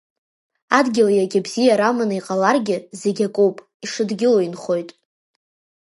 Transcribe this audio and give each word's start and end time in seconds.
Адгьыл 0.77 1.09
иагьа 1.13 1.45
бзиара 1.45 1.85
аманы 1.89 2.15
иҟаларгьы, 2.19 2.77
Зегь 3.01 3.21
акоуп 3.27 3.57
ишыдгьылу 3.85 4.41
инхоит. 4.47 4.89